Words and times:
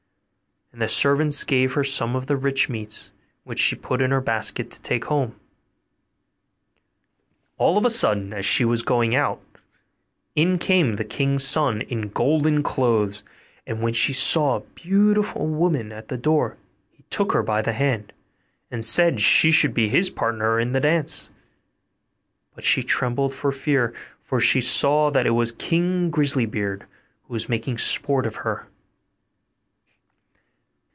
And 0.73 0.81
the 0.81 0.87
servants 0.87 1.43
gave 1.43 1.73
her 1.73 1.83
some 1.83 2.15
of 2.15 2.27
the 2.27 2.37
rich 2.37 2.69
meats, 2.69 3.11
which 3.43 3.59
she 3.59 3.75
put 3.75 4.01
into 4.01 4.15
her 4.15 4.21
basket 4.21 4.71
to 4.71 4.81
take 4.81 5.03
home. 5.03 5.35
All 7.57 7.75
on 7.75 7.85
a 7.85 7.89
sudden, 7.89 8.31
as 8.31 8.45
she 8.45 8.63
was 8.63 8.81
going 8.81 9.13
out, 9.13 9.41
in 10.33 10.57
came 10.57 10.95
the 10.95 11.03
king's 11.03 11.43
son 11.45 11.81
in 11.81 12.07
golden 12.07 12.63
clothes; 12.63 13.21
and 13.67 13.81
when 13.81 13.93
he 13.93 14.13
saw 14.13 14.55
a 14.55 14.59
beautiful 14.61 15.45
woman 15.45 15.91
at 15.91 16.07
the 16.07 16.17
door, 16.17 16.55
he 16.89 17.03
took 17.09 17.33
her 17.33 17.43
by 17.43 17.61
the 17.61 17.73
hand, 17.73 18.13
and 18.71 18.85
said 18.85 19.19
she 19.19 19.51
should 19.51 19.73
be 19.73 19.89
his 19.89 20.09
partner 20.09 20.57
in 20.57 20.71
the 20.71 20.79
dance; 20.79 21.31
but 22.55 22.63
she 22.63 22.81
trembled 22.81 23.33
for 23.33 23.51
fear, 23.51 23.93
for 24.21 24.39
she 24.39 24.61
saw 24.61 25.09
that 25.09 25.27
it 25.27 25.31
was 25.31 25.51
King 25.51 26.09
Grisly 26.09 26.45
beard, 26.45 26.85
who 27.23 27.33
was 27.33 27.49
making 27.49 27.77
sport 27.77 28.25
of 28.25 28.37
her. 28.37 28.69